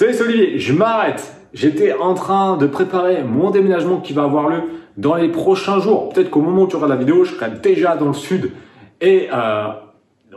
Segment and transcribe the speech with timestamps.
[0.00, 1.30] Salut, c'est je m'arrête.
[1.52, 4.62] J'étais en train de préparer mon déménagement qui va avoir lieu
[4.96, 6.08] dans les prochains jours.
[6.08, 8.50] Peut-être qu'au moment où tu regardes la vidéo, je serai déjà dans le sud.
[9.02, 9.28] Et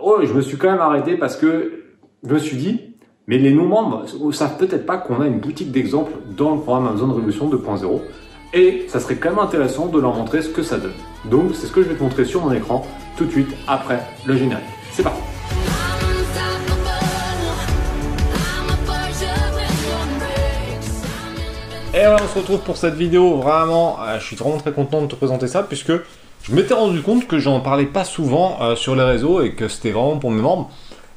[0.01, 1.85] oh, je me suis quand même arrêté parce que
[2.27, 2.81] je me suis dit,
[3.27, 4.03] mais les non-membres
[4.33, 8.01] savent peut-être pas qu'on a une boutique d'exemple dans le programme Amazon Révolution 2.0.
[8.53, 10.91] Et ça serait quand même intéressant de leur montrer ce que ça donne.
[11.31, 12.85] Donc c'est ce que je vais te montrer sur mon écran
[13.15, 14.65] tout de suite après le générique.
[14.91, 15.21] C'est parti
[22.05, 23.37] On se retrouve pour cette vidéo.
[23.37, 25.93] Vraiment, euh, je suis vraiment très content de te présenter ça puisque
[26.43, 29.69] je m'étais rendu compte que j'en parlais pas souvent euh, sur les réseaux et que
[29.69, 30.69] c'était vraiment pour mes membres,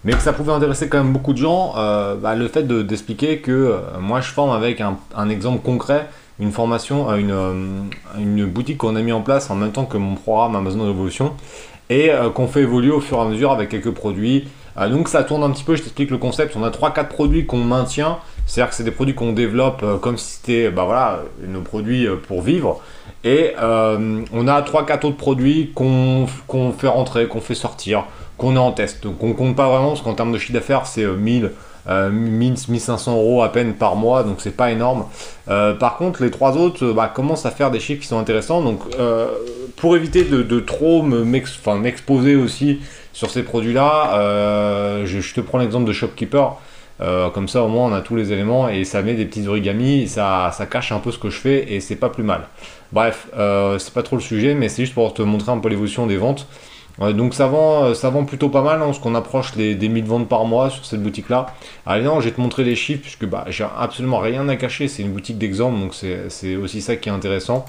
[0.04, 1.72] mais que ça pouvait intéresser quand même beaucoup de gens.
[1.76, 6.06] Euh, bah, le fait d'expliquer que moi je forme avec un, exemple concret,
[6.38, 10.14] une formation, une, une boutique qu'on a mis en place en même temps que mon
[10.14, 11.32] programme Amazon Révolution
[11.90, 14.46] et qu'on fait évoluer au fur et à mesure avec quelques produits.
[14.90, 16.54] donc ça tourne un petit peu, je t'explique le concept.
[16.54, 20.16] On a 3-4 produits qu'on maintient c'est-à-dire que c'est des produits qu'on développe euh, comme
[20.16, 22.80] si c'était bah voilà, nos produits euh, pour vivre.
[23.24, 26.26] Et euh, on a 3-4 autres produits qu'on
[26.78, 28.04] fait rentrer, qu'on fait sortir,
[28.38, 29.02] qu'on est en test.
[29.02, 31.50] Donc on compte pas vraiment, parce qu'en termes de chiffre d'affaires, c'est 1000,
[31.88, 35.06] 1500 euros à peine par mois, donc c'est pas énorme.
[35.46, 38.62] par contre, les trois autres bah, commencent à faire des chiffres qui sont intéressants.
[38.62, 38.82] Donc
[39.76, 42.80] pour éviter de, trop m'exposer aussi
[43.12, 46.56] sur ces produits-là, je, te prends l'exemple de Shopkeeper.
[47.00, 49.46] Euh, comme ça, au moins, on a tous les éléments et ça met des petits
[49.46, 52.48] origamis, ça, ça cache un peu ce que je fais et c'est pas plus mal.
[52.92, 55.68] Bref, euh, c'est pas trop le sujet, mais c'est juste pour te montrer un peu
[55.68, 56.46] l'évolution des ventes.
[57.02, 60.46] Euh, donc ça vend, plutôt pas mal, hein, parce qu'on approche des 1000 ventes par
[60.46, 61.46] mois sur cette boutique-là.
[61.84, 64.88] Allez, non, je vais te montrer les chiffres, puisque bah, j'ai absolument rien à cacher,
[64.88, 67.66] c'est une boutique d'exemple, donc c'est aussi ça qui est intéressant.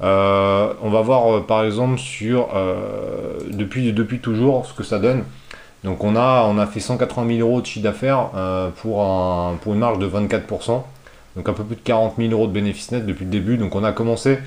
[0.00, 2.48] on va voir par exemple sur
[3.50, 5.24] depuis, depuis toujours ce que ça donne.
[5.86, 10.08] Donc on a, fait 180 000 euros de chiffre d'affaires euh, pour, une marge de
[10.08, 10.82] 24%.
[11.36, 13.56] Donc un peu plus de 40 000 euros de bénéfices nets depuis le début.
[13.56, 14.40] Donc on a commencé,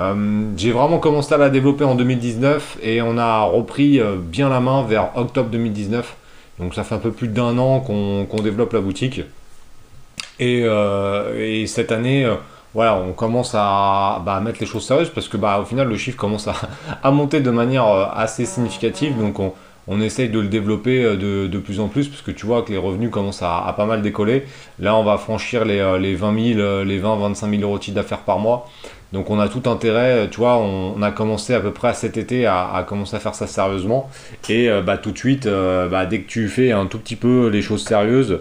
[0.00, 4.48] euh, j'ai vraiment commencé à la développer en 2019 et on a repris euh, bien
[4.48, 6.16] la main vers octobre 2019.
[6.58, 9.22] Donc ça fait un peu plus d'un an qu'on développe la boutique.
[10.40, 10.66] Et,
[11.68, 12.28] cette année,
[12.74, 16.16] on commence à, bah, mettre les choses sérieuses parce que bah, au final le chiffre
[16.16, 16.54] commence à,
[17.04, 19.16] à monter de manière assez significative.
[19.16, 19.52] Donc on,
[19.86, 22.72] on essaye de le développer euh, de, plus en plus parce que tu vois que
[22.72, 24.44] les revenus commencent à, pas mal décoller.
[24.78, 25.80] Là, on va franchir les,
[26.14, 28.68] 20 000, les 20, 25 000 euros de chiffre d'affaires par mois.
[29.12, 32.46] Donc on a tout intérêt, tu vois, on, a commencé à peu près cet été
[32.46, 34.10] à, commencer à faire ça sérieusement.
[34.48, 37.14] Et euh, bah, tout de suite, euh, bah, dès que tu fais un tout petit
[37.14, 38.40] peu les choses sérieuses,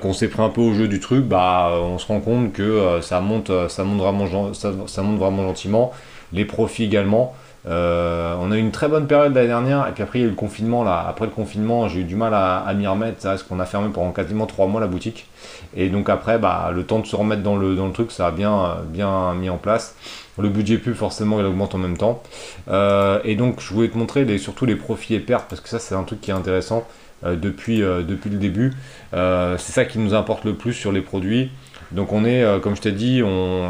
[0.00, 3.00] qu'on s'est pris un peu au jeu du truc, bah, on se rend compte que
[3.02, 5.92] ça, monte, ça, monte vraiment, ça monte vraiment gentiment.
[6.32, 7.34] Les profits également.
[7.68, 10.24] Euh, on a eu une très bonne période l'année dernière, et puis après il y
[10.24, 10.84] a eu le confinement.
[10.84, 11.04] Là.
[11.08, 13.28] Après le confinement, j'ai eu du mal à, m'y remettre.
[13.28, 15.26] Reste qu'on a fermé pendant quasiment trois mois la boutique.
[15.74, 18.76] Et donc après, bah, le temps de se remettre dans le, truc, ça a bien,
[18.88, 19.96] bien mis en place.
[20.38, 22.22] Le budget pub, forcément, il augmente en même temps.
[22.68, 25.78] Euh, et donc, je voulais te montrer surtout les profits et pertes, parce que ça,
[25.78, 26.86] c'est un truc qui est intéressant
[27.24, 28.72] euh, depuis, depuis le début.
[29.12, 31.50] c'est ça qui nous importe le plus sur les produits.
[31.92, 33.22] Donc on est, comme je t'ai dit,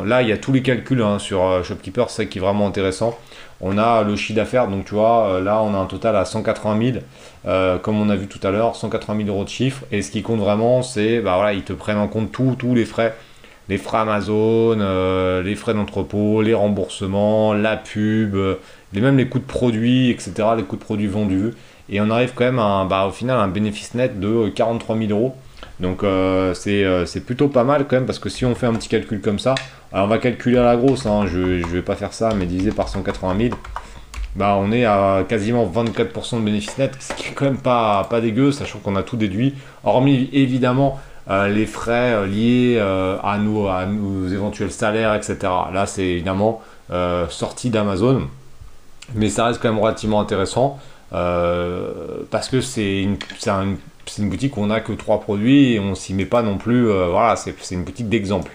[0.05, 2.67] là il y a tous les calculs hein, sur Shopkeeper, c'est ça qui est vraiment
[2.67, 3.19] intéressant.
[3.61, 6.27] On a le chiffre d'affaires, donc tu vois, euh, là on a un total à
[6.27, 6.99] 180 000,
[7.47, 10.11] euh, comme on a vu tout à l'heure, 180 000 euros de chiffre, et ce
[10.11, 13.15] qui compte vraiment, c'est, bah voilà, ils te prennent en compte tous les frais,
[13.71, 18.37] les frais Amazon, euh, les frais d'entrepôt, les remboursements, la pub,
[18.93, 21.55] les, même les coûts de produits, etc., les coûts de produits vendus,
[21.89, 25.11] et on arrive quand même à, bah, au final, un bénéfice net de 43 000
[25.13, 25.35] euros,
[25.81, 26.05] donc
[26.55, 29.39] c'est plutôt pas mal quand même, parce que si on fait un petit calcul comme
[29.39, 29.55] ça,
[29.93, 32.73] on va calculer à la grosse, hein, je ne vais pas faire ça, mais divisé
[32.73, 33.55] par 180 000,
[34.37, 38.05] bah on est à quasiment 24% de bénéfice net, ce qui est quand même pas,
[38.05, 43.17] pas dégueu, sachant qu'on a tout déduit, hormis évidemment euh, les frais euh, liés euh,
[43.25, 45.39] à, nos, à nos éventuels salaires, etc.
[45.73, 46.63] Là c'est évidemment
[47.29, 48.29] sorti d'Amazon,
[49.15, 50.79] mais ça reste quand même relativement intéressant,
[51.11, 53.77] parce que c'est une, une,
[54.19, 56.87] une, boutique où on n'a que trois produits et on s'y met pas non plus,
[56.87, 58.53] voilà, c'est une boutique d'exemple.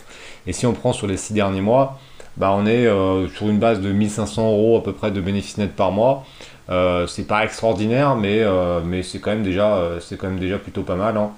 [0.48, 2.00] Et si on prend sur les six derniers mois,
[2.38, 5.58] bah on est euh, sur une base de 1500 euros à peu près de bénéfices
[5.58, 6.24] nets par mois.
[6.70, 10.84] Euh, c'est pas extraordinaire, mais, euh, c'est quand, même déjà, c'est quand même déjà plutôt
[10.84, 11.18] pas mal.
[11.18, 11.32] Hein.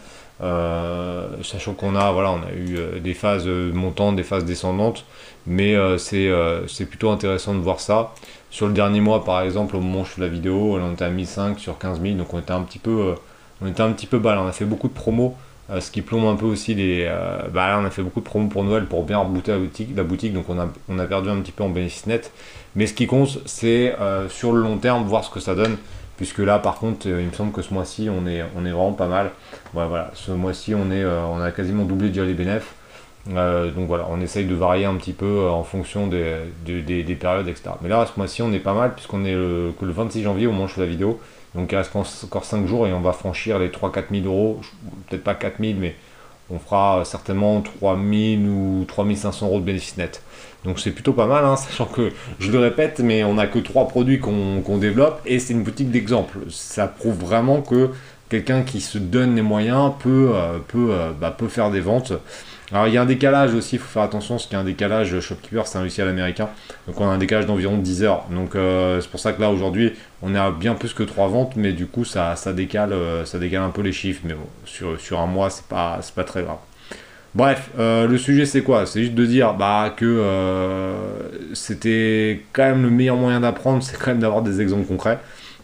[1.44, 5.06] sachant qu'on a, voilà, a eu des phases montantes, des phases descendantes,
[5.48, 6.30] mais c'est,
[6.68, 8.14] c'est plutôt intéressant de voir ça.
[8.52, 11.06] Sur le dernier mois, par exemple, au moment où je fais la vidéo, on était
[11.06, 13.16] à 1500 sur 15 000, donc on était un petit peu,
[13.64, 14.40] on était un petit peu bas.
[14.40, 15.36] On a fait beaucoup de promos
[15.70, 17.06] euh, ce qui plombe un peu aussi les.
[17.08, 19.54] Euh, bah on a fait beaucoup de promos pour Noël pour bien rebooter
[19.96, 20.60] la boutique, donc on
[21.00, 22.32] a, perdu un petit peu en bénéfice net.
[22.76, 25.78] Mais ce qui compte, c'est euh, sur le long terme voir ce que ça donne.
[26.18, 29.32] puisque là par contre il me semble que ce mois-ci on est, vraiment pas mal.
[29.74, 32.68] voilà, ce mois-ci on, a quasiment doublé déjà les bénéfices.
[33.28, 36.36] donc voilà, on essaye de varier un petit peu en fonction des,
[36.66, 37.72] des, périodes, etc.
[37.82, 40.46] Mais là, ce mois-ci, on est pas mal, puisqu'on est le, que le 26 janvier
[40.48, 41.20] au moment je fais la vidéo.
[41.56, 44.62] Donc il reste encore 5 jours et on va franchir les 3-4 000 euros.
[45.10, 45.96] Peut-être pas 4 000, mais
[46.50, 50.24] on fera certainement 3 000 ou 3 500 euros de bénéfice net.
[50.66, 53.60] Donc c'est plutôt pas mal, hein, sachant que, je le répète, mais on n'a que
[53.60, 56.40] 3 produits qu'on développe et c'est une boutique d'exemple.
[56.50, 57.92] Ça prouve vraiment que
[58.30, 62.14] quelqu'un qui se donne les moyens peut, euh, euh, bah, peut faire des ventes.
[62.74, 64.62] Alors il y a un décalage aussi, il faut faire attention, parce qu'il y a
[64.62, 66.50] un décalage, Shopkeeper c'est un logiciel américain,
[66.88, 68.26] donc on a un décalage d'environ 10 heures.
[68.32, 69.94] Donc euh, c'est pour ça que là aujourd'hui
[70.24, 73.26] on est à bien plus que 3 ventes, mais du coup ça, ça, décale, euh,
[73.26, 76.42] ça décale un peu les chiffres, mais bon, sur, un mois c'est pas, pas très
[76.42, 76.58] grave.
[77.36, 78.88] Bref, euh, le sujet c'est quoi?
[78.88, 80.24] C'est juste de dire bah, que
[81.54, 85.20] c'était quand même le meilleur moyen d'apprendre, c'est quand même d'avoir des exemples concrets,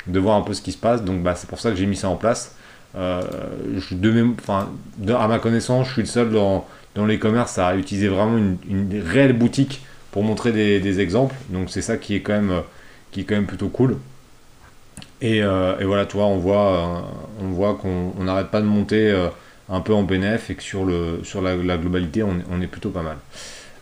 [0.06, 1.88] de voir un peu ce qui se passe, donc bah, c'est pour ça que j'ai
[1.88, 2.56] mis ça en place.
[2.96, 3.22] À
[5.28, 9.34] ma connaissance, je suis le seul dans dans les commerces à utiliser vraiment une, réelle
[9.34, 9.82] boutique
[10.12, 11.36] pour montrer des, exemples.
[11.50, 12.62] Donc c'est ça qui est quand même, euh,
[13.12, 13.98] qui est quand plutôt cool.
[15.22, 17.02] Et, euh, voilà, toi, on voit, euh,
[17.42, 19.30] on voit qu'on n'arrête pas de monter
[19.70, 23.18] un peu en bénéf et que sur la, globalité, on, est plutôt pas mal.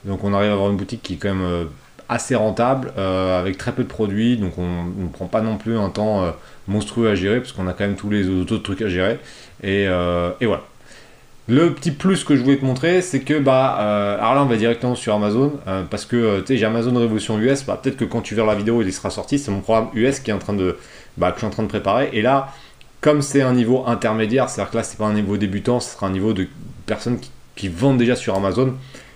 [0.06, 1.68] Donc on arrive à avoir une boutique qui est quand même
[2.10, 5.90] assez rentable, avec très peu de produits, donc on ne prend pas non plus un
[5.90, 6.34] temps
[6.68, 9.20] monstrueux à gérer, parce qu'on a quand même tous les autres trucs à gérer.
[9.64, 10.64] Et, et voilà.
[11.50, 14.96] Le petit plus que je voulais te montrer, c'est que bah, euh, on va directement
[14.96, 17.64] sur Amazon euh, parce que euh, tu sais j'ai Amazon Révolution US.
[17.66, 19.40] Bah, peut-être que quand tu verras la vidéo, il sera sorti.
[19.40, 20.78] C'est mon programme US qui est en train de,
[21.16, 22.10] bah, que je suis en train de préparer.
[22.12, 22.54] Et là,
[23.00, 26.08] comme c'est un niveau intermédiaire, c'est-à-dire que là c'est pas un niveau débutant, ce sera
[26.08, 26.50] un niveau de
[26.86, 27.18] personnes
[27.56, 28.74] qui, vendent déjà sur Amazon.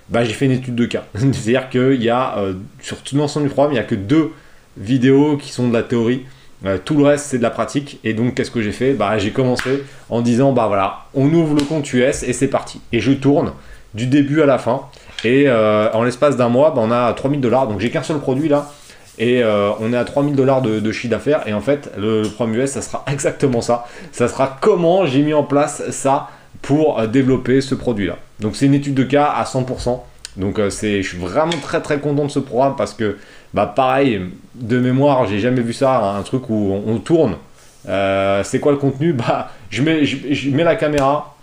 [0.07, 1.03] Bah, j'ai fait une étude de cas.
[1.15, 2.37] c'est-à-dire qu'il y a
[2.79, 4.31] sur tout l'ensemble du programme, il n'y a que deux
[4.77, 6.25] vidéos qui sont de la théorie.
[6.65, 7.99] Euh, tout le reste, c'est de la pratique.
[8.03, 8.93] Et donc, qu'est-ce que j'ai fait?
[8.93, 12.81] Bah, J'ai commencé en disant, bah voilà, on ouvre le compte US et c'est parti.
[12.91, 13.53] Et je tourne
[13.93, 14.81] du début à la fin.
[15.23, 17.67] Et euh, en l'espace d'un mois, bah, on a 3000 dollars.
[17.67, 18.71] Donc, j'ai qu'un seul produit là.
[19.17, 21.47] Et euh, on est à 3000 dollars de, chiffre d'affaires.
[21.47, 23.85] Et en fait, le, programme US, ça sera exactement ça.
[24.11, 26.29] Ça sera comment j'ai mis en place ça
[26.61, 28.17] pour développer ce produit-là.
[28.39, 29.99] Donc, c'est une étude de cas à 100%.
[30.37, 33.17] Donc, c'est, je suis vraiment très très content de ce programme parce que
[33.53, 34.21] bah pareil,
[34.55, 37.35] de mémoire, j'ai jamais vu ça, un truc où on, tourne.
[37.89, 39.13] Euh, c'est quoi le contenu?
[39.21, 41.35] Bah, je mets, je, mets la caméra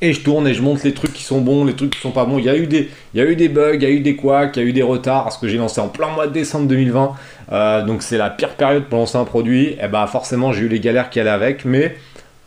[0.00, 2.10] et je tourne et je montre les trucs qui sont bons, les trucs qui sont
[2.10, 2.38] pas bons.
[2.38, 4.00] Il y a eu des, il y a eu des bugs, il y a eu
[4.00, 6.26] des couacs, il y a eu des retards parce que j'ai lancé en plein mois
[6.26, 7.12] de décembre 2020.
[7.52, 9.76] Euh, donc c'est la pire période pour lancer un produit.
[9.82, 11.96] Et bah forcément j'ai eu les galères qui allaient avec, mais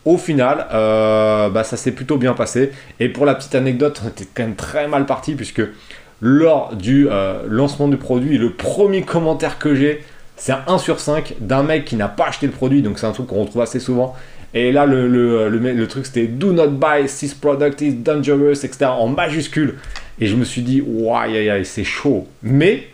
[0.06, 2.70] au final, euh, bah, ça s'est plutôt bien passé.
[3.00, 5.62] Et pour la petite anecdote, on était quand même très mal parti puisque
[6.20, 8.38] lors du euh, lancement du produit.
[8.38, 10.02] Le premier commentaire que j'ai,
[10.36, 13.06] c'est un 1 sur 5 d'un mec qui n'a pas acheté le produit, donc c'est
[13.06, 14.14] un truc qu'on retrouve assez souvent.
[14.54, 18.86] Et là, le, le, truc c'était Do not buy, this product is dangerous, etc.
[18.86, 19.74] en majuscule.
[20.18, 22.26] Et je me suis dit, ouais, c'est chaud.
[22.42, 22.84] Mais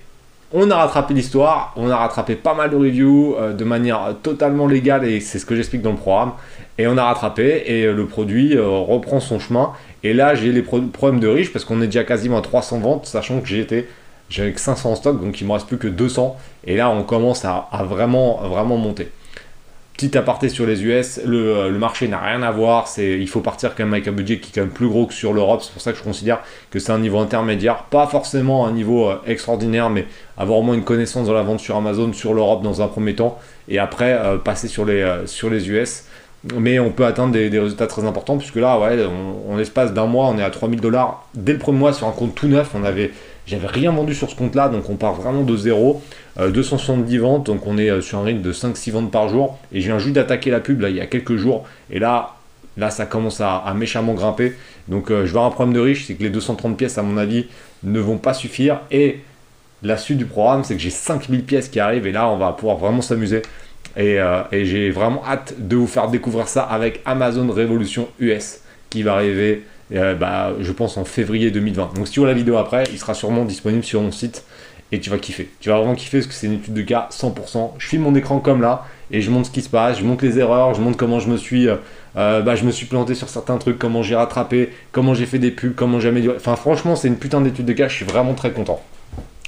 [0.52, 4.66] on a rattrapé l'histoire, on a rattrapé pas mal de reviews euh, de manière totalement
[4.66, 6.32] légale, et c'est ce que j'explique dans le programme.
[6.78, 9.72] Et on a rattrapé, et euh, le produit reprend son chemin.
[10.02, 13.06] Et là, j'ai les problèmes de riche parce qu'on est déjà quasiment à 300 ventes,
[13.06, 13.86] sachant que j'étais
[14.32, 16.36] j'avais 500 en stock, donc il me reste plus que 200.
[16.64, 19.10] Et là, on commence à, vraiment, vraiment monter.
[20.02, 22.88] Petit aparté sur les US, le, marché n'a rien à voir.
[22.88, 25.06] C'est, il faut partir quand même avec un budget qui est quand même plus gros
[25.06, 25.62] que sur l'Europe.
[25.62, 26.40] C'est pour ça que je considère
[26.72, 27.84] que c'est un niveau intermédiaire.
[27.84, 30.06] Pas forcément un niveau euh, extraordinaire, mais
[30.36, 33.14] avoir au moins une connaissance de la vente sur Amazon, sur l'Europe dans un premier
[33.14, 33.38] temps.
[33.68, 36.06] Et après, euh, passer sur les, euh, sur les US
[36.56, 38.98] mais on peut atteindre des, résultats très importants puisque là, ouais,
[39.48, 42.10] en l'espace d'un mois, on est à 3000 dollars dès le premier mois sur un
[42.10, 42.72] compte tout neuf.
[42.74, 43.12] On avait,
[43.46, 46.02] j'avais rien vendu sur ce compte-là, donc on part vraiment de zéro.
[46.38, 49.58] 270 euh, ventes, donc on est euh, sur un rythme de 5-6 ventes par jour.
[49.72, 52.36] Et je viens juste d'attaquer la pub là il y a quelques jours, et là,
[52.76, 54.54] là ça commence à, méchamment grimper.
[54.88, 57.02] Donc euh, je vais avoir un problème de riche, c'est que les 230 pièces, à
[57.02, 57.46] mon avis,
[57.82, 58.80] ne vont pas suffire.
[58.90, 59.20] Et
[59.82, 62.52] la suite du programme, c'est que j'ai 5000 pièces qui arrivent, et là, on va
[62.52, 63.42] pouvoir vraiment s'amuser.
[63.98, 69.02] Euh, et, j'ai vraiment hâte de vous faire découvrir ça avec Amazon Révolution US qui
[69.02, 71.92] va arriver, euh, bah, je pense, en février 2020.
[71.94, 74.44] Donc si tu vois la vidéo après, il sera sûrement disponible sur mon site
[74.90, 75.48] et tu vas kiffer.
[75.60, 77.72] Tu vas vraiment kiffer parce que c'est une étude de cas 100%.
[77.78, 80.24] Je filme mon écran comme là et je montre ce qui se passe, je montre
[80.24, 81.76] les erreurs, je montre comment je me suis, euh,
[82.14, 85.50] bah, je me suis planté sur certains trucs, comment j'ai rattrapé, comment j'ai fait des
[85.50, 86.36] pubs, comment j'ai amélioré.
[86.36, 88.80] Enfin franchement, c'est une putain d'étude de cas, je suis vraiment très content.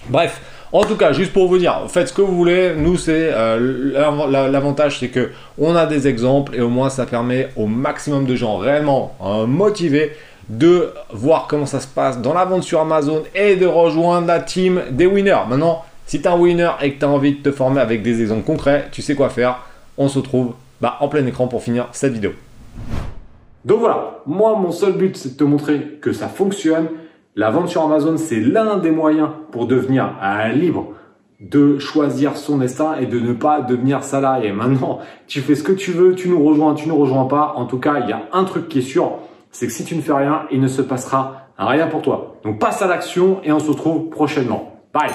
[0.08, 0.40] Bref,
[0.74, 2.74] en tout cas, juste pour vous dire, faites ce que vous voulez.
[2.76, 7.48] Nous, c'est euh, l'avantage, c'est que on a des exemples et au moins ça permet
[7.54, 10.12] au maximum de gens réellement euh, motivés
[10.48, 14.40] de voir comment ça se passe dans la vente sur Amazon et de rejoindre la
[14.40, 15.44] team des winners.
[15.48, 18.02] Maintenant, si tu es un winner et que tu as envie de te former avec
[18.02, 19.60] des exemples concrets, tu sais quoi faire.
[19.96, 22.32] On se retrouve bah, en plein écran pour finir cette vidéo.
[23.64, 26.88] Donc voilà, moi mon seul but c'est de te montrer que ça fonctionne.
[27.36, 30.14] La vente sur Amazon c'est l'un des moyens pour devenir
[30.54, 30.88] libre
[31.40, 34.52] de choisir son destin et de ne pas devenir salarié.
[34.52, 37.54] Maintenant, tu fais ce que tu veux, tu nous rejoins, tu nous rejoins pas.
[37.56, 39.18] En tout cas, il y a un truc qui est sûr,
[39.54, 42.36] c'est que si tu ne fais rien, il ne se passera rien pour toi.
[42.44, 44.82] Donc passe à l'action et on se retrouve prochainement.
[44.92, 45.12] Bye